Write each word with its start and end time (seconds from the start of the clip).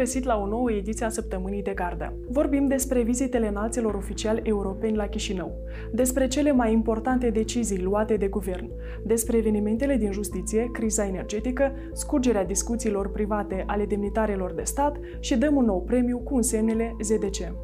găsit 0.00 0.24
la 0.24 0.36
o 0.36 0.46
nouă 0.46 0.72
ediție 0.72 1.06
a 1.06 1.08
Săptămânii 1.08 1.62
de 1.62 1.72
Gardă. 1.74 2.12
Vorbim 2.28 2.66
despre 2.66 3.02
vizitele 3.02 3.48
înalților 3.48 3.94
oficiali 3.94 4.40
europeni 4.44 4.96
la 4.96 5.06
Chișinău, 5.06 5.52
despre 5.92 6.26
cele 6.26 6.52
mai 6.52 6.72
importante 6.72 7.30
decizii 7.30 7.82
luate 7.82 8.16
de 8.16 8.28
guvern, 8.28 8.70
despre 9.04 9.36
evenimentele 9.36 9.96
din 9.96 10.12
justiție, 10.12 10.68
criza 10.72 11.06
energetică, 11.06 11.72
scurgerea 11.92 12.44
discuțiilor 12.44 13.10
private 13.10 13.64
ale 13.66 13.84
demnitarilor 13.84 14.52
de 14.52 14.62
stat 14.62 14.96
și 15.18 15.38
dăm 15.38 15.56
un 15.56 15.64
nou 15.64 15.82
premiu 15.82 16.18
cu 16.18 16.36
însemnele 16.36 16.96
ZDC. 17.00 17.54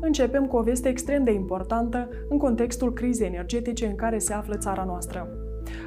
Începem 0.00 0.46
cu 0.46 0.56
o 0.56 0.62
veste 0.62 0.88
extrem 0.88 1.24
de 1.24 1.32
importantă 1.32 2.08
în 2.28 2.38
contextul 2.38 2.92
crizei 2.92 3.26
energetice 3.26 3.86
în 3.86 3.94
care 3.94 4.18
se 4.18 4.32
află 4.32 4.56
țara 4.56 4.84
noastră. 4.84 5.39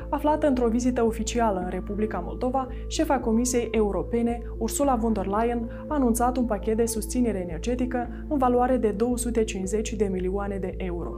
Aflată 0.10 0.48
într-o 0.48 0.68
vizită 0.68 1.06
oficială 1.06 1.60
în 1.64 1.70
Republica 1.70 2.24
Moldova, 2.26 2.68
șefa 2.88 3.20
Comisiei 3.20 3.68
Europene, 3.72 4.42
Ursula 4.58 4.96
von 4.96 5.14
der 5.14 5.26
Leyen, 5.26 5.70
a 5.88 5.94
anunțat 5.94 6.38
un 6.38 6.46
pachet 6.46 6.78
de 6.78 6.86
susținere 6.86 7.38
energetică 7.38 8.08
în 8.28 8.38
valoare 8.38 8.78
de 8.78 8.92
250 8.92 9.94
de 9.94 10.06
milioane 10.06 10.58
de 10.58 10.74
euro. 10.78 11.12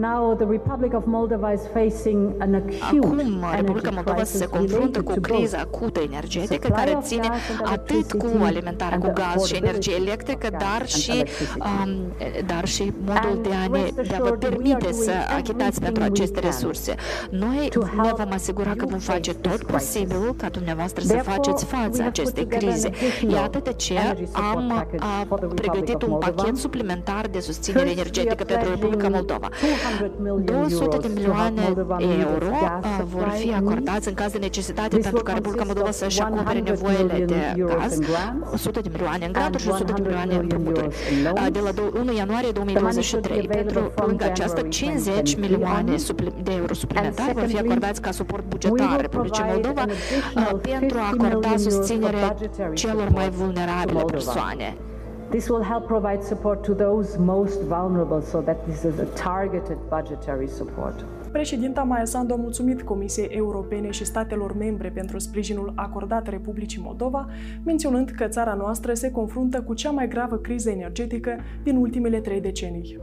Now 0.00 0.34
the 0.36 0.46
Republic 0.46 0.94
of 0.94 1.06
Moldova 1.06 1.52
is 1.52 1.60
facing 1.72 2.34
an 2.38 2.54
acute 2.54 2.82
Acum, 2.82 3.20
Republica 3.56 3.90
Moldova 3.90 4.24
se 4.24 4.46
confruntă 4.46 5.02
cu 5.02 5.12
o 5.12 5.20
criză 5.20 5.56
acută 5.56 6.00
energetică 6.00 6.68
care 6.68 6.98
ține 7.02 7.28
atât 7.64 8.12
cu 8.12 8.26
alimentarea 8.42 8.98
cu 8.98 9.12
gaz 9.14 9.44
și 9.46 9.56
energie 9.56 9.94
electrică, 9.94 10.48
dar 10.50 10.88
și, 10.88 11.24
um, 11.58 12.12
dar 12.46 12.66
și 12.66 12.92
modul 13.04 13.40
de 13.42 13.48
a, 13.64 13.68
ne, 13.70 14.02
de 14.08 14.14
a 14.14 14.22
vă 14.22 14.30
permite 14.30 14.92
să 14.92 15.10
achitați 15.36 15.80
pentru 15.80 16.02
aceste 16.02 16.40
resurse. 16.40 16.94
Noi 17.30 17.70
ne 18.02 18.12
vom 18.16 18.32
asigura 18.32 18.74
că 18.76 18.86
vom 18.86 18.98
face 18.98 19.34
tot 19.34 19.62
posibilul 19.64 20.34
ca 20.36 20.48
dumneavoastră 20.48 21.04
să 21.04 21.16
faceți 21.16 21.64
față 21.64 22.02
acestei 22.02 22.46
crize. 22.46 22.90
Iată 23.28 23.60
de 23.62 23.72
ce 23.72 23.98
am 24.32 24.86
a, 24.98 25.38
pregătit 25.54 26.02
un 26.02 26.18
pachet 26.18 26.56
suplimentar 26.56 27.26
de 27.30 27.40
susținere 27.40 27.90
energetică 27.90 28.44
pentru 28.44 28.68
Republica 28.70 29.08
Moldova. 29.08 29.48
200 30.44 30.96
de 30.96 31.10
milioane 31.14 31.62
euro 32.18 32.50
vor 33.04 33.28
fi 33.28 33.54
acordați 33.54 34.08
în 34.08 34.14
caz 34.14 34.32
de 34.32 34.38
necesitate 34.38 34.96
pentru 34.96 35.22
ca 35.22 35.32
Republica 35.32 35.64
Moldova 35.64 35.90
să-și 35.90 36.20
acopere 36.20 36.58
nevoile 36.58 37.24
de 37.24 37.64
gaz, 37.66 37.98
100 38.52 38.80
de 38.80 38.88
milioane 38.92 39.26
în 39.26 39.32
granturi 39.32 39.62
și 39.62 39.68
100 39.68 39.92
de 39.92 40.02
milioane 40.02 40.34
în 40.34 40.40
împrumuturi. 40.40 40.88
De 41.52 41.58
la 41.58 41.70
1 42.00 42.12
ianuarie 42.12 42.50
2023, 42.50 43.46
pentru 43.46 43.92
lângă 44.06 44.24
aceasta, 44.24 44.62
50 44.62 45.36
milioane 45.36 45.94
de 46.42 46.52
euro 46.52 46.74
suplimentari 46.74 47.32
vor 47.32 47.44
fi 47.46 47.58
acordați 47.58 48.00
ca 48.00 48.10
suport 48.10 48.44
bugetar 48.48 49.00
Republicii 49.00 49.44
Moldova 49.52 49.84
pentru 50.60 50.98
a 50.98 51.10
acorda 51.12 51.56
susținere 51.56 52.36
celor 52.74 53.08
mai 53.08 53.30
vulnerabile 53.30 54.02
persoane. 54.02 54.76
This 55.30 55.48
will 55.48 55.62
help 55.62 55.86
provide 55.86 56.22
support 56.22 56.62
to 56.64 56.74
those 56.74 57.18
most 57.18 57.60
vulnerable 57.60 58.22
so 58.22 58.40
that 58.40 58.64
this 58.66 58.82
is 58.84 58.98
a 58.98 59.04
targeted 59.04 59.76
budgetary 59.88 60.48
support. 60.48 61.04
Președinta 61.32 61.82
Maia 61.82 62.04
Sandu 62.04 62.32
a 62.32 62.36
mulțumit 62.36 62.82
Comisiei 62.82 63.26
Europene 63.26 63.90
și 63.90 64.04
statelor 64.04 64.56
membre 64.56 64.90
pentru 64.90 65.18
sprijinul 65.18 65.72
acordat 65.74 66.28
Republicii 66.28 66.82
Moldova, 66.84 67.28
menționând 67.64 68.10
că 68.10 68.28
țara 68.28 68.54
noastră 68.54 68.94
se 68.94 69.10
confruntă 69.10 69.62
cu 69.62 69.74
cea 69.74 69.90
mai 69.90 70.08
gravă 70.08 70.36
criză 70.36 70.70
energetică 70.70 71.36
din 71.62 71.76
ultimele 71.76 72.20
trei 72.20 72.40
decenii 72.40 72.98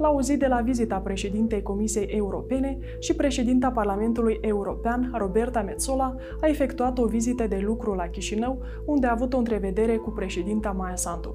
la 0.00 0.10
o 0.10 0.20
zi 0.20 0.36
de 0.36 0.46
la 0.46 0.60
vizita 0.60 0.96
președintei 0.96 1.62
Comisiei 1.62 2.06
Europene 2.06 2.78
și 2.98 3.14
președinta 3.14 3.70
Parlamentului 3.70 4.38
European, 4.40 5.12
Roberta 5.16 5.62
Metsola, 5.62 6.14
a 6.40 6.46
efectuat 6.46 6.98
o 6.98 7.06
vizită 7.06 7.46
de 7.46 7.60
lucru 7.62 7.94
la 7.94 8.06
Chișinău, 8.06 8.62
unde 8.84 9.06
a 9.06 9.10
avut 9.10 9.32
o 9.32 9.38
întrevedere 9.38 9.96
cu 9.96 10.10
președinta 10.10 10.70
Maia 10.70 10.96
Sandu. 10.96 11.34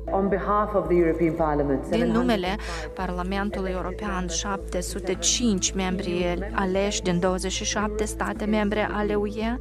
Din 1.90 2.12
numele 2.12 2.48
Parlamentului 2.94 3.72
European, 3.72 4.28
705 4.28 5.72
membri 5.72 6.38
aleși 6.52 7.02
din 7.02 7.20
27 7.20 8.06
state 8.06 8.46
membre 8.46 8.88
ale 8.92 9.16
UE, 9.16 9.58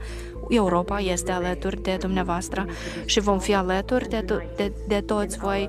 Europa 0.49 0.99
este 0.99 1.33
alături 1.33 1.83
de 1.83 1.97
dumneavoastră 2.01 2.67
și 3.05 3.21
vom 3.21 3.39
fi 3.39 3.55
alături 3.55 4.09
de, 4.09 4.25
de, 4.57 4.73
de 4.89 5.01
toți 5.01 5.39
voi 5.39 5.69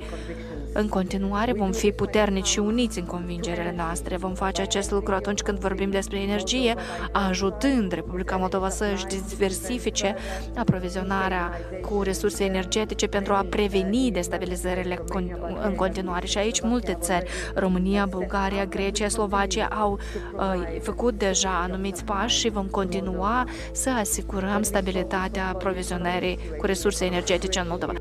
în 0.77 0.87
continuare 0.87 1.53
vom 1.53 1.71
fi 1.71 1.91
puternici 1.91 2.47
și 2.47 2.59
uniți 2.59 2.99
în 2.99 3.05
convingerile 3.05 3.73
noastre. 3.77 4.17
Vom 4.17 4.33
face 4.33 4.61
acest 4.61 4.91
lucru 4.91 5.13
atunci 5.13 5.41
când 5.41 5.59
vorbim 5.59 5.89
despre 5.89 6.19
energie, 6.19 6.75
ajutând 7.11 7.91
Republica 7.91 8.35
Moldova 8.35 8.69
să 8.69 8.85
își 8.93 9.05
diversifice 9.05 10.15
aprovizionarea 10.55 11.51
cu 11.81 12.01
resurse 12.01 12.43
energetice 12.43 13.07
pentru 13.07 13.33
a 13.33 13.45
preveni 13.49 14.11
destabilizările 14.11 14.99
în 15.63 15.75
continuare. 15.75 16.25
Și 16.25 16.37
aici 16.37 16.61
multe 16.61 16.97
țări, 17.01 17.29
România, 17.53 18.05
Bulgaria, 18.05 18.65
Grecia, 18.65 19.07
Slovacia, 19.07 19.65
au 19.65 19.99
uh, 20.35 20.79
făcut 20.81 21.17
deja 21.17 21.61
anumiți 21.61 22.03
pași 22.03 22.39
și 22.39 22.49
vom 22.49 22.65
continua 22.65 23.47
să 23.71 23.89
asigurăm 23.89 24.61
stabilitatea 24.61 25.47
aprovizionării 25.47 26.39
cu 26.57 26.65
resurse 26.65 27.05
energetice 27.05 27.59
în 27.59 27.65
Moldova. 27.69 27.93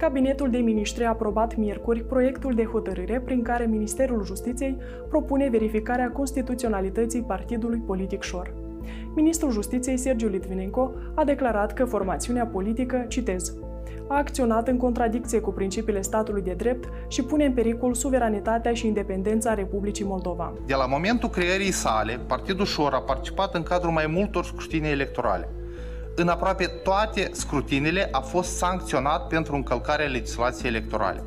Cabinetul 0.00 0.50
de 0.50 0.58
Ministri 0.58 1.04
a 1.04 1.08
aprobat 1.08 1.56
miercuri 1.56 2.04
proiectul 2.04 2.54
de 2.54 2.64
hotărâre 2.64 3.20
prin 3.20 3.42
care 3.42 3.64
Ministerul 3.64 4.24
Justiției 4.24 4.76
propune 5.08 5.48
verificarea 5.48 6.10
constituționalității 6.10 7.22
partidului 7.22 7.82
politic 7.86 8.22
Șor. 8.22 8.52
Ministrul 9.14 9.50
Justiției 9.50 9.96
Sergiu 9.96 10.28
Litvinenko 10.28 10.92
a 11.14 11.24
declarat 11.24 11.72
că 11.72 11.84
formațiunea 11.84 12.46
politică, 12.46 13.04
citez, 13.08 13.54
a 14.08 14.16
acționat 14.16 14.68
în 14.68 14.76
contradicție 14.76 15.40
cu 15.40 15.50
principiile 15.50 16.00
statului 16.00 16.42
de 16.42 16.54
drept 16.56 16.88
și 17.08 17.22
pune 17.22 17.44
în 17.44 17.52
pericol 17.52 17.94
suveranitatea 17.94 18.72
și 18.72 18.86
independența 18.86 19.54
Republicii 19.54 20.04
Moldova. 20.04 20.52
De 20.66 20.74
la 20.74 20.86
momentul 20.86 21.28
creării 21.28 21.72
sale, 21.72 22.20
Partidul 22.26 22.64
Șor 22.64 22.92
a 22.92 23.00
participat 23.00 23.54
în 23.54 23.62
cadrul 23.62 23.92
mai 23.92 24.06
multor 24.06 24.44
scrutinii 24.44 24.90
electorale 24.90 25.48
în 26.14 26.28
aproape 26.28 26.66
toate 26.66 27.30
scrutinile 27.32 28.08
a 28.12 28.20
fost 28.20 28.56
sancționat 28.56 29.26
pentru 29.26 29.54
încălcarea 29.54 30.06
legislației 30.06 30.70
electorale. 30.70 31.22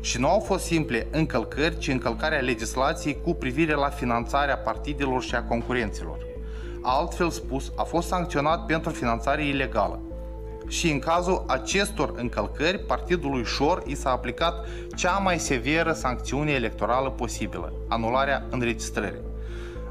Și 0.00 0.20
nu 0.20 0.28
au 0.28 0.40
fost 0.40 0.64
simple 0.64 1.06
încălcări, 1.10 1.78
ci 1.78 1.88
încălcarea 1.88 2.40
legislației 2.40 3.20
cu 3.24 3.34
privire 3.34 3.74
la 3.74 3.88
finanțarea 3.88 4.56
partidelor 4.56 5.22
și 5.22 5.34
a 5.34 5.42
concurenților. 5.42 6.18
Altfel 6.82 7.30
spus, 7.30 7.72
a 7.76 7.82
fost 7.82 8.08
sancționat 8.08 8.66
pentru 8.66 8.90
finanțare 8.90 9.46
ilegală. 9.46 10.00
Și 10.68 10.90
în 10.90 10.98
cazul 10.98 11.44
acestor 11.46 12.12
încălcări, 12.16 12.78
partidului 12.78 13.44
Șor 13.44 13.82
i 13.86 13.94
s-a 13.94 14.10
aplicat 14.10 14.66
cea 14.94 15.18
mai 15.18 15.38
severă 15.38 15.92
sancțiune 15.92 16.50
electorală 16.50 17.10
posibilă, 17.10 17.72
anularea 17.88 18.46
înregistrării. 18.50 19.20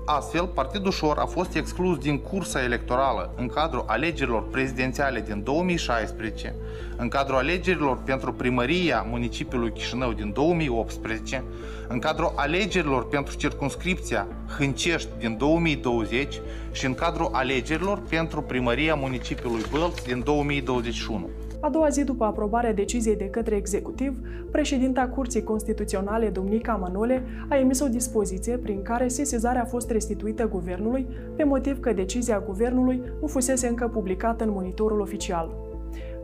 Astfel, 0.08 0.48
Partidul 0.48 0.92
Șor 0.92 1.18
a 1.18 1.26
fost 1.26 1.56
exclus 1.56 1.98
din 1.98 2.20
cursa 2.20 2.64
electorală 2.64 3.34
în 3.38 3.48
cadrul 3.48 3.84
alegerilor 3.88 4.48
prezidențiale 4.50 5.22
din 5.22 5.44
2016, 5.44 6.56
în 6.98 7.08
cadrul 7.08 7.38
alegerilor 7.38 7.98
pentru 7.98 8.34
primăria 8.34 9.06
municipiului 9.10 9.72
Chișinău 9.72 10.12
din 10.12 10.32
2018, 10.34 11.44
în 11.88 12.00
cadrul 12.00 12.34
alegerilor 12.36 13.08
pentru 13.08 13.36
circunscripția 13.36 14.28
Hâncești 14.58 15.10
din 15.20 15.38
2020 15.38 16.40
și 16.72 16.86
în 16.86 16.94
cadrul 16.94 17.30
alegerilor 17.32 18.02
pentru 18.10 18.42
primăria 18.42 18.96
municipiului 18.96 19.66
Bălți 19.72 20.04
din 20.04 20.22
2021. 20.24 21.30
A 21.60 21.70
doua 21.70 21.90
zi 21.90 22.04
după 22.04 22.24
aprobarea 22.24 22.74
deciziei 22.74 23.16
de 23.16 23.30
către 23.30 23.56
executiv, 23.56 24.20
președinta 24.52 25.08
Curții 25.08 25.44
Constituționale, 25.44 26.30
Dumnica 26.30 26.76
Manole, 26.76 27.24
a 27.50 27.58
emis 27.58 27.80
o 27.80 27.88
dispoziție 27.88 28.58
prin 28.58 28.82
care 28.82 29.08
sesizarea 29.08 29.62
a 29.62 29.66
fost 29.66 29.90
restituită 29.90 30.48
guvernului, 30.48 31.07
pe 31.36 31.44
motiv 31.44 31.80
că 31.80 31.94
decizia 31.94 32.44
guvernului 32.46 33.02
nu 33.22 33.28
fusese 33.28 33.68
încă 33.68 33.88
publicată 33.88 34.44
în 34.44 34.50
monitorul 34.50 35.00
oficial. 35.00 35.56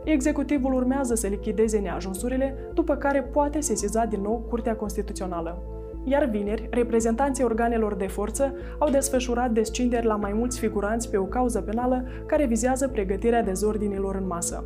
Executivul 0.04 0.74
urmează 0.74 1.14
să 1.14 1.26
lichideze 1.26 1.78
neajunsurile, 1.78 2.54
după 2.74 2.96
care 2.96 3.22
poate 3.22 3.60
sesiza 3.60 4.04
din 4.04 4.20
nou 4.20 4.46
Curtea 4.48 4.76
Constituțională. 4.76 5.81
Iar 6.04 6.24
vineri, 6.24 6.68
reprezentanții 6.70 7.44
organelor 7.44 7.94
de 7.94 8.06
forță 8.06 8.54
au 8.78 8.90
desfășurat 8.90 9.50
descinderi 9.50 10.06
la 10.06 10.16
mai 10.16 10.32
mulți 10.32 10.58
figuranți 10.58 11.10
pe 11.10 11.16
o 11.16 11.24
cauză 11.24 11.60
penală 11.60 12.04
care 12.26 12.46
vizează 12.46 12.88
pregătirea 12.88 13.42
dezordinilor 13.42 14.14
în 14.14 14.26
masă. 14.26 14.64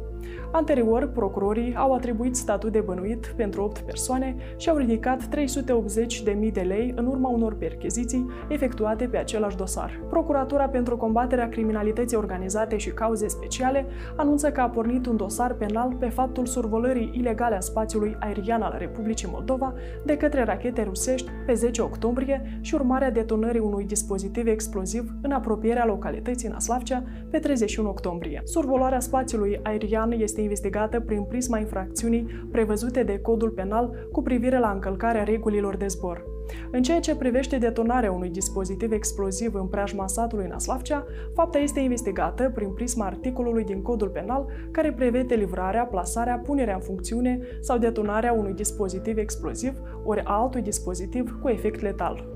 Anterior, 0.52 1.06
procurorii 1.06 1.74
au 1.76 1.92
atribuit 1.92 2.36
statut 2.36 2.72
de 2.72 2.80
bănuit 2.80 3.34
pentru 3.36 3.62
8 3.62 3.78
persoane 3.78 4.36
și 4.56 4.68
au 4.68 4.76
ridicat 4.76 5.28
380.000 5.28 6.52
de 6.52 6.60
lei 6.60 6.92
în 6.96 7.06
urma 7.06 7.28
unor 7.28 7.54
percheziții 7.54 8.30
efectuate 8.48 9.06
pe 9.06 9.16
același 9.16 9.56
dosar. 9.56 10.00
Procuratura 10.08 10.68
pentru 10.68 10.96
combaterea 10.96 11.48
criminalității 11.48 12.16
organizate 12.16 12.76
și 12.76 12.90
cauze 12.90 13.28
speciale 13.28 13.86
anunță 14.16 14.50
că 14.50 14.60
a 14.60 14.68
pornit 14.68 15.06
un 15.06 15.16
dosar 15.16 15.54
penal 15.54 15.96
pe 15.98 16.08
faptul 16.08 16.46
survolării 16.46 17.10
ilegale 17.14 17.56
a 17.56 17.60
spațiului 17.60 18.16
aerian 18.20 18.62
al 18.62 18.74
Republicii 18.78 19.28
Moldova 19.32 19.74
de 20.04 20.16
către 20.16 20.44
rachete 20.44 20.82
rusești 20.82 21.25
pe 21.46 21.54
10 21.54 21.82
octombrie 21.82 22.58
și 22.60 22.74
urmarea 22.74 23.10
detonării 23.10 23.60
unui 23.60 23.84
dispozitiv 23.84 24.46
exploziv 24.46 25.10
în 25.22 25.30
apropierea 25.30 25.86
localității 25.86 26.48
Naslavcea 26.48 27.04
pe 27.30 27.38
31 27.38 27.88
octombrie. 27.88 28.40
Survolarea 28.44 29.00
spațiului 29.00 29.60
aerian 29.62 30.10
este 30.10 30.40
investigată 30.40 31.00
prin 31.00 31.22
prisma 31.22 31.58
infracțiunii 31.58 32.26
prevăzute 32.50 33.02
de 33.02 33.18
codul 33.18 33.50
penal 33.50 34.08
cu 34.12 34.22
privire 34.22 34.58
la 34.58 34.70
încălcarea 34.70 35.24
regulilor 35.24 35.76
de 35.76 35.86
zbor. 35.86 36.35
În 36.70 36.82
ceea 36.82 37.00
ce 37.00 37.16
privește 37.16 37.58
detonarea 37.58 38.12
unui 38.12 38.28
dispozitiv 38.28 38.92
exploziv 38.92 39.54
în 39.54 39.66
preajma 39.66 40.06
satului 40.06 40.46
Naslavcea, 40.46 41.06
fapta 41.34 41.58
este 41.58 41.80
investigată 41.80 42.50
prin 42.54 42.68
prisma 42.68 43.06
articolului 43.06 43.64
din 43.64 43.82
codul 43.82 44.08
penal 44.08 44.46
care 44.70 44.92
prevede 44.92 45.34
livrarea, 45.34 45.84
plasarea, 45.84 46.38
punerea 46.38 46.74
în 46.74 46.80
funcțiune 46.80 47.40
sau 47.60 47.78
detonarea 47.78 48.32
unui 48.32 48.52
dispozitiv 48.52 49.18
exploziv 49.18 49.72
ori 50.04 50.22
altui 50.24 50.62
dispozitiv 50.62 51.38
cu 51.42 51.48
efect 51.48 51.80
letal 51.80 52.34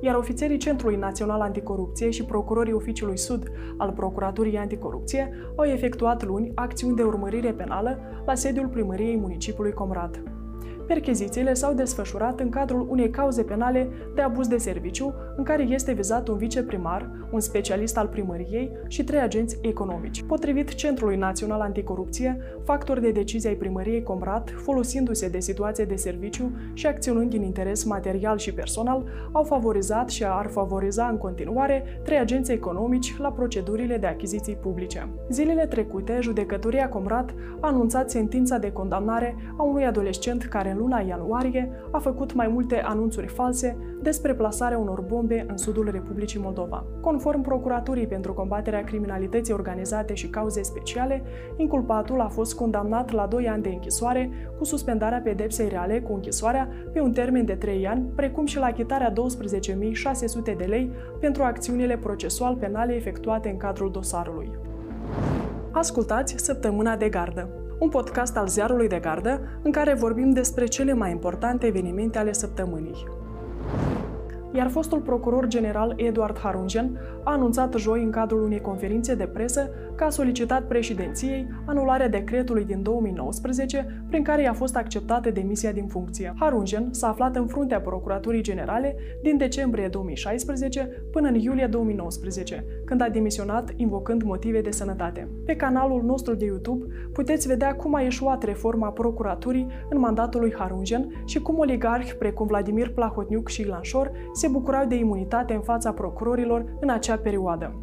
iar 0.00 0.14
ofițerii 0.14 0.56
Centrului 0.56 0.96
Național 0.96 1.40
Anticorupție 1.40 2.10
și 2.10 2.24
procurorii 2.24 2.72
Oficiului 2.72 3.18
Sud 3.18 3.50
al 3.76 3.90
Procuraturii 3.90 4.56
Anticorupție 4.56 5.30
au 5.56 5.64
efectuat 5.64 6.24
luni 6.24 6.52
acțiuni 6.54 6.96
de 6.96 7.02
urmărire 7.02 7.52
penală 7.52 7.98
la 8.26 8.34
sediul 8.34 8.68
primăriei 8.68 9.16
municipiului 9.16 9.72
Comrat. 9.72 10.22
Perchezițiile 10.90 11.54
s-au 11.54 11.72
desfășurat 11.72 12.40
în 12.40 12.48
cadrul 12.48 12.86
unei 12.88 13.10
cauze 13.10 13.42
penale 13.42 13.88
de 14.14 14.20
abuz 14.20 14.46
de 14.46 14.56
serviciu, 14.56 15.14
în 15.36 15.44
care 15.44 15.62
este 15.62 15.92
vizat 15.92 16.28
un 16.28 16.36
viceprimar, 16.36 17.10
un 17.32 17.40
specialist 17.40 17.96
al 17.96 18.06
primăriei 18.06 18.72
și 18.88 19.04
trei 19.04 19.20
agenți 19.20 19.58
economici. 19.62 20.22
Potrivit 20.22 20.74
Centrului 20.74 21.16
Național 21.16 21.60
Anticorupție, 21.60 22.38
factori 22.64 23.00
de 23.00 23.10
decizie 23.10 23.48
ai 23.48 23.54
primăriei 23.54 24.02
Comrat, 24.02 24.50
folosindu-se 24.56 25.28
de 25.28 25.40
situație 25.40 25.84
de 25.84 25.94
serviciu 25.94 26.50
și 26.72 26.86
acționând 26.86 27.30
din 27.30 27.42
interes 27.42 27.84
material 27.84 28.38
și 28.38 28.54
personal, 28.54 29.04
au 29.32 29.42
favorizat 29.42 30.08
și 30.08 30.24
ar 30.24 30.46
favoriza 30.46 31.06
în 31.06 31.16
continuare 31.18 31.84
trei 32.02 32.18
agenți 32.18 32.52
economici 32.52 33.16
la 33.18 33.32
procedurile 33.32 33.96
de 33.96 34.06
achiziții 34.06 34.56
publice. 34.56 35.08
Zilele 35.28 35.66
trecute, 35.66 36.18
judecătoria 36.20 36.88
Comrat 36.88 37.34
a 37.60 37.66
anunțat 37.66 38.10
sentința 38.10 38.58
de 38.58 38.72
condamnare 38.72 39.36
a 39.56 39.62
unui 39.62 39.84
adolescent 39.84 40.42
care 40.42 40.70
în 40.70 40.79
luna 40.80 41.00
ianuarie 41.00 41.70
a 41.90 41.98
făcut 41.98 42.34
mai 42.34 42.48
multe 42.48 42.82
anunțuri 42.82 43.26
false 43.26 43.76
despre 44.02 44.34
plasarea 44.34 44.78
unor 44.78 45.00
bombe 45.00 45.44
în 45.48 45.56
sudul 45.56 45.88
Republicii 45.90 46.40
Moldova. 46.40 46.84
Conform 47.00 47.40
Procuraturii 47.40 48.06
pentru 48.06 48.32
combaterea 48.34 48.84
criminalității 48.84 49.54
organizate 49.54 50.14
și 50.14 50.28
cauze 50.28 50.62
speciale, 50.62 51.22
inculpatul 51.56 52.20
a 52.20 52.28
fost 52.28 52.54
condamnat 52.54 53.10
la 53.10 53.26
2 53.26 53.48
ani 53.48 53.62
de 53.62 53.68
închisoare 53.68 54.30
cu 54.58 54.64
suspendarea 54.64 55.20
pedepsei 55.20 55.68
reale 55.68 56.00
cu 56.00 56.12
închisoarea 56.12 56.68
pe 56.92 57.00
un 57.00 57.12
termen 57.12 57.44
de 57.44 57.54
3 57.54 57.86
ani, 57.86 58.04
precum 58.14 58.46
și 58.46 58.58
la 58.58 58.66
achitarea 58.66 59.12
12.600 59.12 60.56
de 60.56 60.64
lei 60.64 60.92
pentru 61.20 61.42
acțiunile 61.42 61.96
procesual 61.96 62.56
penale 62.56 62.94
efectuate 62.94 63.48
în 63.48 63.56
cadrul 63.56 63.90
dosarului. 63.90 64.50
Ascultați 65.70 66.34
Săptămâna 66.36 66.96
de 66.96 67.08
Gardă 67.08 67.59
un 67.80 67.88
podcast 67.88 68.36
al 68.36 68.48
ziarului 68.48 68.88
de 68.88 68.98
gardă 68.98 69.40
în 69.62 69.72
care 69.72 69.94
vorbim 69.94 70.30
despre 70.30 70.66
cele 70.66 70.92
mai 70.92 71.10
importante 71.10 71.66
evenimente 71.66 72.18
ale 72.18 72.32
săptămânii 72.32 73.19
iar 74.52 74.68
fostul 74.68 75.00
procuror 75.00 75.46
general 75.46 75.94
Eduard 75.96 76.38
Harungen 76.38 76.98
a 77.24 77.32
anunțat 77.32 77.74
joi 77.74 78.02
în 78.02 78.10
cadrul 78.10 78.42
unei 78.42 78.60
conferințe 78.60 79.14
de 79.14 79.26
presă 79.26 79.70
că 79.94 80.04
a 80.04 80.10
solicitat 80.10 80.62
președinției 80.66 81.46
anularea 81.66 82.08
decretului 82.08 82.64
din 82.64 82.82
2019 82.82 84.04
prin 84.08 84.22
care 84.22 84.42
i-a 84.42 84.52
fost 84.52 84.76
acceptată 84.76 85.30
demisia 85.30 85.72
din 85.72 85.86
funcție. 85.86 86.34
Harungen 86.38 86.88
s-a 86.92 87.08
aflat 87.08 87.36
în 87.36 87.46
fruntea 87.46 87.80
Procuraturii 87.80 88.42
Generale 88.42 88.96
din 89.22 89.36
decembrie 89.36 89.88
2016 89.88 91.04
până 91.12 91.28
în 91.28 91.34
iulie 91.34 91.66
2019, 91.66 92.64
când 92.84 93.02
a 93.02 93.08
demisionat 93.08 93.72
invocând 93.76 94.22
motive 94.22 94.60
de 94.60 94.70
sănătate. 94.70 95.28
Pe 95.44 95.56
canalul 95.56 96.02
nostru 96.02 96.34
de 96.34 96.44
YouTube 96.44 96.84
puteți 97.12 97.46
vedea 97.46 97.74
cum 97.74 97.94
a 97.94 98.00
ieșuat 98.00 98.42
reforma 98.42 98.90
procuraturii 98.90 99.66
în 99.90 99.98
mandatul 99.98 100.40
lui 100.40 100.54
Harungen 100.58 101.22
și 101.24 101.38
cum 101.40 101.58
oligarhi 101.58 102.14
precum 102.14 102.46
Vladimir 102.46 102.90
Plahotniuc 102.90 103.48
și 103.48 103.60
Ilan 103.60 103.82
Șor 103.82 104.10
se 104.40 104.48
bucurau 104.48 104.84
de 104.86 104.94
imunitate 104.94 105.54
în 105.54 105.60
fața 105.60 105.92
procurorilor 105.92 106.64
în 106.80 106.88
acea 106.88 107.16
perioadă. 107.16 107.74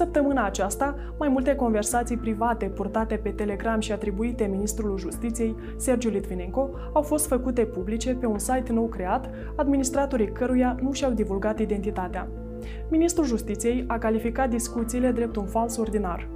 Săptămâna 0.00 0.44
aceasta, 0.44 0.94
mai 1.18 1.28
multe 1.28 1.54
conversații 1.54 2.16
private 2.16 2.66
purtate 2.66 3.16
pe 3.16 3.28
Telegram 3.30 3.80
și 3.80 3.92
atribuite 3.92 4.44
ministrului 4.44 4.98
Justiției, 4.98 5.56
Sergiu 5.76 6.08
Litvinenko, 6.08 6.70
au 6.92 7.02
fost 7.02 7.26
făcute 7.26 7.64
publice 7.64 8.14
pe 8.14 8.26
un 8.26 8.38
site 8.38 8.72
nou 8.72 8.86
creat, 8.86 9.30
administratorii 9.56 10.32
căruia 10.32 10.76
nu 10.82 10.92
și-au 10.92 11.10
divulgat 11.10 11.58
identitatea. 11.58 12.28
Ministrul 12.90 13.24
Justiției 13.24 13.84
a 13.86 13.98
calificat 13.98 14.50
discuțiile 14.50 15.10
drept 15.10 15.36
un 15.36 15.46
fals 15.46 15.76
ordinar. 15.76 16.28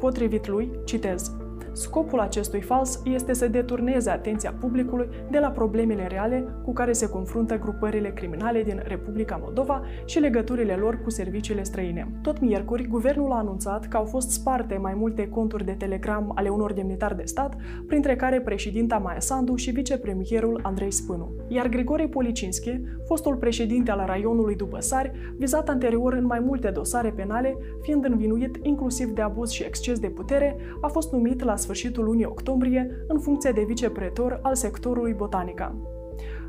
Potrivit 0.00 0.46
lui, 0.46 0.70
citez, 0.84 1.32
Scopul 1.74 2.20
acestui 2.20 2.60
fals 2.60 3.00
este 3.04 3.32
să 3.32 3.48
deturneze 3.48 4.10
atenția 4.10 4.54
publicului 4.60 5.08
de 5.30 5.38
la 5.38 5.48
problemele 5.48 6.06
reale 6.06 6.44
cu 6.64 6.72
care 6.72 6.92
se 6.92 7.08
confruntă 7.08 7.58
grupările 7.58 8.08
criminale 8.08 8.62
din 8.62 8.82
Republica 8.86 9.40
Moldova 9.42 9.82
și 10.04 10.18
legăturile 10.18 10.74
lor 10.74 11.02
cu 11.02 11.10
serviciile 11.10 11.62
străine. 11.62 12.10
Tot 12.22 12.40
miercuri, 12.40 12.86
guvernul 12.86 13.32
a 13.32 13.38
anunțat 13.38 13.88
că 13.88 13.96
au 13.96 14.04
fost 14.04 14.30
sparte 14.30 14.76
mai 14.76 14.94
multe 14.94 15.28
conturi 15.28 15.64
de 15.64 15.72
Telegram 15.72 16.32
ale 16.34 16.48
unor 16.48 16.72
demnitari 16.72 17.16
de 17.16 17.22
stat, 17.24 17.56
printre 17.86 18.16
care 18.16 18.40
președinta 18.40 18.98
Maia 18.98 19.20
Sandu 19.20 19.54
și 19.54 19.70
vicepremierul 19.70 20.60
Andrei 20.62 20.90
Spânu. 20.90 21.32
Iar 21.48 21.68
Grigore 21.68 22.06
Policinski, 22.06 22.80
fostul 23.06 23.36
președinte 23.36 23.90
al 23.90 24.02
raionului 24.06 24.56
Dubăsari, 24.56 25.12
vizat 25.36 25.68
anterior 25.68 26.12
în 26.12 26.24
mai 26.24 26.40
multe 26.40 26.70
dosare 26.70 27.10
penale, 27.10 27.56
fiind 27.82 28.04
învinuit 28.04 28.58
inclusiv 28.62 29.08
de 29.08 29.22
abuz 29.22 29.50
și 29.50 29.62
exces 29.62 29.98
de 29.98 30.08
putere, 30.08 30.56
a 30.80 30.86
fost 30.86 31.12
numit 31.12 31.42
la 31.42 31.56
sfârșitul 31.56 32.04
lunii 32.04 32.24
octombrie 32.24 33.04
în 33.08 33.20
funcție 33.20 33.50
de 33.50 33.64
vicepretor 33.66 34.38
al 34.42 34.54
sectorului 34.54 35.12
Botanica. 35.12 35.74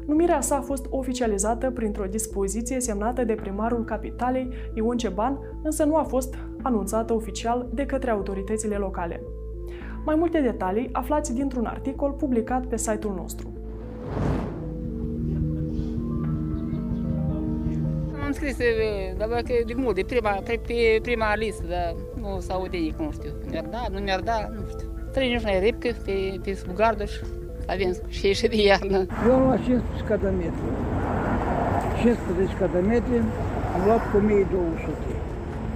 Numirea 0.06 0.42
sa 0.42 0.56
a 0.56 0.62
fost 0.62 0.86
oficializată 0.90 1.72
printr-o 1.72 2.06
dispoziție 2.06 2.80
semnată 2.80 3.24
de 3.24 3.34
primarul 3.34 3.84
capitalei 3.84 4.50
Ion 4.74 4.98
Ceban, 4.98 5.40
însă 5.64 5.84
nu 5.84 5.96
a 5.96 6.04
fost 6.04 6.36
anunțată 6.62 7.14
oficial 7.14 7.70
de 7.74 7.86
către 7.86 8.12
autoritățile 8.12 8.76
locale. 8.76 9.22
Mai 10.06 10.16
multe 10.16 10.42
detalii 10.42 10.90
aflați 10.92 11.34
dintr-un 11.34 11.66
articol 11.66 12.12
publicat 12.12 12.66
pe 12.66 12.78
site-ul 12.78 13.14
nostru. 13.14 13.55
înscris, 18.42 18.58
dar 19.18 19.28
că 19.28 19.54
de 19.66 19.74
mult, 19.76 19.96
de 19.96 20.04
prima, 20.08 20.30
pe, 20.30 20.60
pe 20.68 21.00
prima 21.02 21.36
listă, 21.36 21.64
dar 21.70 21.96
nu 22.22 22.40
s 22.40 22.50
aude 22.50 22.78
ei, 22.78 22.94
nu 22.98 23.12
știu. 23.12 23.32
Mi-ar 23.50 23.66
da, 23.72 23.86
nu 23.92 24.00
mi-ar 24.00 24.20
da, 24.20 24.50
nu 24.56 24.62
știu. 24.70 24.88
Trei 25.12 25.38
și 25.38 25.44
noi 25.44 25.60
repcă 25.64 25.90
pe, 26.06 26.40
pe 26.44 26.54
sub 26.54 26.76
gardă 26.76 27.06
și 27.06 27.20
avem 27.68 27.92
și 28.08 28.26
ieși 28.26 28.48
de 28.48 28.62
iarnă. 28.62 29.06
Eu 29.26 29.34
am 29.34 29.44
luat 29.44 29.64
15 29.64 30.04
cadametri. 30.08 30.66
15 32.02 32.56
cadametri 32.60 33.16
am 33.76 33.82
luat 33.86 34.02
1200. 34.16 35.16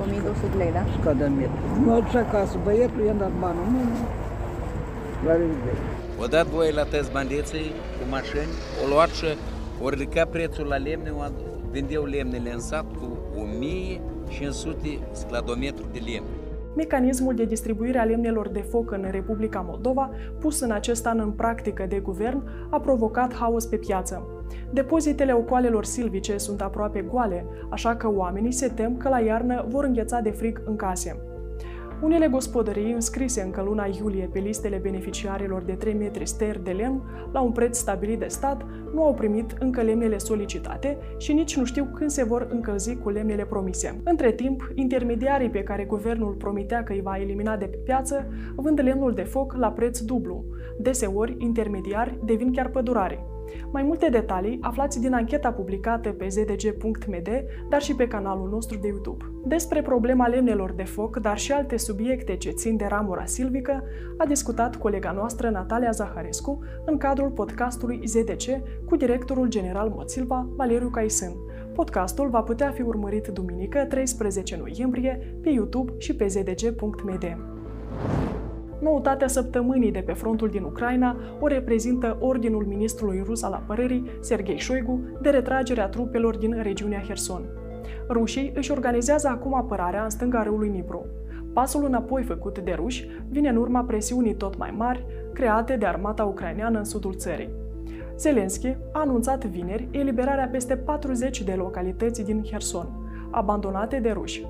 1200 0.01 0.57
lei, 0.57 0.71
da? 0.71 0.83
Scadometri. 0.99 1.59
Nu 1.83 1.93
aduc 1.93 2.15
acasă, 2.15 2.57
băietul 2.63 3.03
i-a 3.05 3.13
dat 3.13 3.31
banul 3.39 3.63
în 3.67 3.71
mână, 3.73 3.95
la 5.25 5.31
revedere. 5.31 5.81
O 6.21 6.25
dat 6.25 6.45
voie 6.45 6.71
la 6.71 6.83
test 6.83 7.11
bandeții 7.11 7.71
cu 7.97 8.03
mașini, 8.09 8.53
o 8.83 8.87
luat 8.87 9.09
și 9.09 9.25
o 9.81 9.89
ridicat 9.89 10.27
prețul 10.29 10.65
la 10.65 10.75
lemne, 10.75 11.11
vindeau 11.71 12.03
lemnele 12.03 12.53
în 12.53 12.59
sat 12.59 12.85
cu 12.97 13.17
1500 13.41 14.87
scladometri 15.11 15.85
de 15.91 15.99
lemne. 15.99 16.29
mecanismul 16.75 17.35
de 17.35 17.45
distribuire 17.45 17.99
a 17.99 18.03
lemnelor 18.03 18.47
de 18.49 18.59
foc 18.59 18.91
în 18.91 19.07
Republica 19.11 19.59
Moldova, 19.67 20.09
pus 20.39 20.59
în 20.59 20.71
acest 20.71 21.05
an 21.05 21.19
în 21.19 21.31
practică 21.31 21.85
de 21.89 21.99
guvern, 21.99 22.43
a 22.69 22.79
provocat 22.79 23.33
haos 23.33 23.65
pe 23.65 23.77
piață. 23.77 24.27
Depozitele 24.71 25.33
ocoalelor 25.33 25.85
silvice 25.85 26.37
sunt 26.37 26.61
aproape 26.61 27.01
goale, 27.01 27.45
așa 27.69 27.95
că 27.95 28.11
oamenii 28.11 28.51
se 28.51 28.67
tem 28.67 28.97
că 28.97 29.09
la 29.09 29.19
iarnă 29.19 29.65
vor 29.67 29.83
îngheța 29.83 30.19
de 30.19 30.29
frig 30.29 30.61
în 30.65 30.75
case. 30.75 31.28
Unele 32.01 32.27
gospodării 32.27 32.91
înscrise 32.91 33.41
încă 33.41 33.61
luna 33.61 33.85
iulie 33.99 34.29
pe 34.31 34.39
listele 34.39 34.77
beneficiarilor 34.77 35.61
de 35.61 35.73
3 35.73 35.93
metri 35.93 36.27
ster 36.27 36.59
de 36.59 36.71
lemn 36.71 37.01
la 37.31 37.41
un 37.41 37.51
preț 37.51 37.77
stabilit 37.77 38.19
de 38.19 38.27
stat 38.27 38.65
nu 38.93 39.03
au 39.03 39.13
primit 39.13 39.55
încă 39.59 39.81
lemnele 39.81 40.17
solicitate 40.17 40.97
și 41.17 41.33
nici 41.33 41.57
nu 41.57 41.65
știu 41.65 41.91
când 41.95 42.09
se 42.09 42.23
vor 42.23 42.47
încălzi 42.51 42.95
cu 42.95 43.09
lemnele 43.09 43.45
promise. 43.45 44.01
Între 44.03 44.31
timp, 44.31 44.71
intermediarii 44.73 45.49
pe 45.49 45.63
care 45.63 45.85
guvernul 45.85 46.33
promitea 46.33 46.83
că 46.83 46.93
îi 46.93 47.01
va 47.01 47.17
elimina 47.17 47.57
de 47.57 47.65
pe 47.65 47.77
piață 47.77 48.27
vând 48.55 48.81
lemnul 48.81 49.13
de 49.13 49.23
foc 49.23 49.53
la 49.53 49.71
preț 49.71 49.99
dublu. 49.99 50.43
Deseori, 50.77 51.35
intermediari 51.37 52.19
devin 52.25 52.53
chiar 52.53 52.69
pădurari. 52.69 53.23
Mai 53.71 53.83
multe 53.83 54.09
detalii 54.09 54.57
aflați 54.61 55.01
din 55.01 55.13
ancheta 55.13 55.51
publicată 55.51 56.09
pe 56.09 56.27
zdg.md, 56.27 57.29
dar 57.69 57.81
și 57.81 57.95
pe 57.95 58.07
canalul 58.07 58.49
nostru 58.49 58.77
de 58.77 58.87
YouTube. 58.87 59.25
Despre 59.45 59.81
problema 59.81 60.27
lemnelor 60.27 60.71
de 60.71 60.83
foc, 60.83 61.17
dar 61.17 61.37
și 61.37 61.51
alte 61.51 61.77
subiecte 61.77 62.35
ce 62.35 62.49
țin 62.49 62.77
de 62.77 62.85
ramura 62.85 63.25
silvică, 63.25 63.83
a 64.17 64.25
discutat 64.25 64.75
colega 64.75 65.11
noastră 65.11 65.49
Natalia 65.49 65.91
Zaharescu 65.91 66.59
în 66.85 66.97
cadrul 66.97 67.29
podcastului 67.29 68.01
ZDC 68.05 68.45
cu 68.85 68.95
directorul 68.95 69.47
general 69.47 69.89
Moțilva, 69.89 70.47
Valeriu 70.55 70.89
Caisin. 70.89 71.35
Podcastul 71.73 72.29
va 72.29 72.41
putea 72.41 72.71
fi 72.71 72.81
urmărit 72.81 73.27
duminică 73.27 73.85
13 73.89 74.57
noiembrie 74.57 75.39
pe 75.41 75.49
YouTube 75.49 75.91
și 75.97 76.15
pe 76.15 76.27
zdg.md. 76.27 77.58
Noutatea 78.79 79.27
săptămânii 79.27 79.91
de 79.91 79.99
pe 79.99 80.13
frontul 80.13 80.49
din 80.49 80.63
Ucraina 80.63 81.15
o 81.39 81.47
reprezintă 81.47 82.17
Ordinul 82.19 82.65
Ministrului 82.65 83.23
Rus 83.25 83.43
al 83.43 83.53
Apărării, 83.53 84.09
Sergei 84.19 84.61
Shoigu, 84.61 84.99
de 85.21 85.29
retragerea 85.29 85.87
trupelor 85.87 86.37
din 86.37 86.61
regiunea 86.61 87.01
Herson. 87.01 87.41
Rușii 88.09 88.51
își 88.55 88.71
organizează 88.71 89.27
acum 89.27 89.53
apărarea 89.53 90.03
în 90.03 90.09
stânga 90.09 90.43
râului 90.43 90.69
Nipru. 90.69 91.05
Pasul 91.53 91.85
înapoi 91.85 92.23
făcut 92.23 92.59
de 92.59 92.71
ruși 92.71 93.07
vine 93.29 93.49
în 93.49 93.55
urma 93.55 93.83
presiunii 93.83 94.35
tot 94.35 94.57
mai 94.57 94.73
mari 94.77 95.05
create 95.33 95.75
de 95.75 95.85
armata 95.85 96.23
ucraineană 96.23 96.77
în 96.77 96.83
sudul 96.83 97.13
țării. 97.15 97.49
Zelensky 98.17 98.67
a 98.67 98.99
anunțat 98.99 99.45
vineri 99.45 99.87
eliberarea 99.91 100.47
peste 100.47 100.75
40 100.75 101.43
de 101.43 101.53
localități 101.53 102.23
din 102.23 102.43
Herson, 102.51 102.87
abandonate 103.31 103.99
de 103.99 104.09
ruși. 104.09 104.47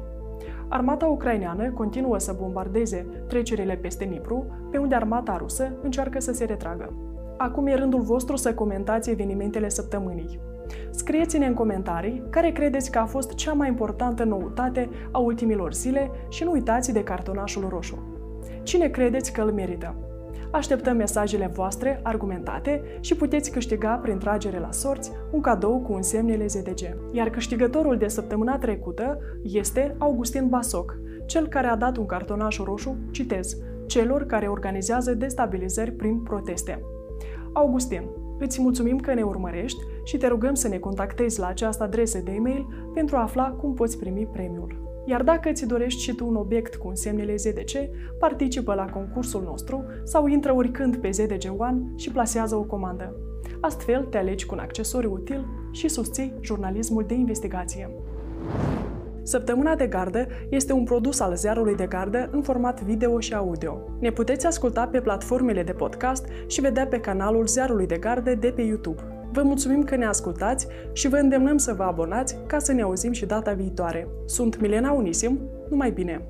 Armata 0.71 1.05
ucraineană 1.05 1.71
continuă 1.71 2.17
să 2.17 2.35
bombardeze 2.39 3.05
trecerile 3.27 3.75
peste 3.75 4.03
Nipru, 4.03 4.45
pe 4.71 4.77
unde 4.77 4.95
armata 4.95 5.37
rusă 5.37 5.71
încearcă 5.81 6.19
să 6.19 6.33
se 6.33 6.45
retragă. 6.45 6.93
Acum 7.37 7.67
e 7.67 7.75
rândul 7.75 8.01
vostru 8.01 8.35
să 8.35 8.53
comentați 8.53 9.09
evenimentele 9.09 9.69
săptămânii. 9.69 10.39
Scrieți-ne 10.91 11.45
în 11.45 11.53
comentarii 11.53 12.23
care 12.29 12.51
credeți 12.51 12.91
că 12.91 12.99
a 12.99 13.05
fost 13.05 13.33
cea 13.33 13.53
mai 13.53 13.67
importantă 13.67 14.23
noutate 14.23 14.89
a 15.11 15.17
ultimilor 15.17 15.73
zile 15.73 16.11
și 16.29 16.43
nu 16.43 16.51
uitați 16.51 16.93
de 16.93 17.03
cartonașul 17.03 17.67
roșu. 17.69 17.97
Cine 18.63 18.87
credeți 18.87 19.33
că 19.33 19.41
îl 19.41 19.51
merită? 19.51 19.95
Așteptăm 20.51 20.95
mesajele 20.95 21.51
voastre 21.53 21.99
argumentate 22.03 22.81
și 22.99 23.15
puteți 23.15 23.51
câștiga 23.51 23.95
prin 23.95 24.17
tragere 24.17 24.59
la 24.59 24.71
sorți 24.71 25.11
un 25.31 25.41
cadou 25.41 25.79
cu 25.79 25.93
un 25.93 26.01
semnele 26.01 26.45
ZDG. 26.45 26.97
Iar 27.11 27.29
câștigătorul 27.29 27.97
de 27.97 28.07
săptămâna 28.07 28.57
trecută 28.57 29.19
este 29.43 29.95
Augustin 29.97 30.47
Basoc, 30.47 30.97
cel 31.25 31.47
care 31.47 31.67
a 31.67 31.75
dat 31.75 31.97
un 31.97 32.05
cartonaș 32.05 32.57
roșu, 32.57 32.95
citez, 33.11 33.57
celor 33.87 34.25
care 34.25 34.47
organizează 34.47 35.13
destabilizări 35.13 35.91
prin 35.91 36.19
proteste. 36.19 36.83
Augustin, 37.53 38.09
îți 38.39 38.61
mulțumim 38.61 38.97
că 38.97 39.13
ne 39.13 39.21
urmărești 39.21 39.79
și 40.03 40.17
te 40.17 40.27
rugăm 40.27 40.53
să 40.53 40.67
ne 40.67 40.77
contactezi 40.77 41.39
la 41.39 41.47
această 41.47 41.83
adresă 41.83 42.19
de 42.19 42.31
e-mail 42.31 42.89
pentru 42.93 43.15
a 43.15 43.21
afla 43.21 43.49
cum 43.49 43.73
poți 43.73 43.97
primi 43.97 44.27
premiul. 44.31 44.88
Iar 45.09 45.23
dacă 45.23 45.51
ți 45.51 45.67
dorești 45.67 46.01
și 46.01 46.15
tu 46.15 46.27
un 46.27 46.35
obiect 46.35 46.75
cu 46.75 46.91
semnele 46.93 47.35
ZDC, 47.35 47.77
participă 48.19 48.73
la 48.73 48.85
concursul 48.85 49.41
nostru 49.43 49.83
sau 50.03 50.27
intră 50.27 50.53
oricând 50.53 50.95
pe 50.95 51.09
ZDG 51.11 51.53
One 51.57 51.81
și 51.95 52.11
plasează 52.11 52.55
o 52.55 52.63
comandă. 52.63 53.15
Astfel 53.61 54.03
te 54.03 54.17
alegi 54.17 54.45
cu 54.45 54.53
un 54.53 54.59
accesoriu 54.59 55.11
util 55.13 55.45
și 55.71 55.87
susții 55.87 56.33
jurnalismul 56.41 57.03
de 57.07 57.13
investigație. 57.13 57.89
Săptămâna 59.23 59.75
de 59.75 59.87
gardă 59.87 60.27
este 60.49 60.73
un 60.73 60.83
produs 60.83 61.19
al 61.19 61.35
ziarului 61.35 61.75
de 61.75 61.85
gardă 61.85 62.29
în 62.31 62.41
format 62.41 62.83
video 62.83 63.19
și 63.19 63.33
audio. 63.33 63.79
Ne 63.99 64.11
puteți 64.11 64.45
asculta 64.45 64.87
pe 64.87 65.01
platformele 65.01 65.63
de 65.63 65.71
podcast 65.71 66.25
și 66.47 66.61
vedea 66.61 66.87
pe 66.87 66.99
canalul 66.99 67.47
Ziarului 67.47 67.87
de 67.87 67.97
Gardă 67.97 68.35
de 68.35 68.51
pe 68.51 68.61
YouTube. 68.61 69.18
Vă 69.31 69.41
mulțumim 69.43 69.83
că 69.83 69.95
ne 69.95 70.05
ascultați 70.05 70.67
și 70.93 71.07
vă 71.07 71.15
îndemnăm 71.15 71.57
să 71.57 71.73
vă 71.73 71.83
abonați 71.83 72.37
ca 72.47 72.59
să 72.59 72.71
ne 72.71 72.81
auzim 72.81 73.11
și 73.11 73.25
data 73.25 73.53
viitoare. 73.53 74.07
Sunt 74.25 74.59
Milena 74.61 74.91
Unisim, 74.91 75.39
numai 75.69 75.91
bine! 75.91 76.21